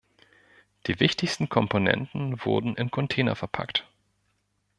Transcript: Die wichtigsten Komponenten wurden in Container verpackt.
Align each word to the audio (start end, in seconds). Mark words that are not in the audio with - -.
Die 0.87 0.99
wichtigsten 0.99 1.47
Komponenten 1.47 2.43
wurden 2.43 2.75
in 2.75 2.89
Container 2.89 3.35
verpackt. 3.35 3.87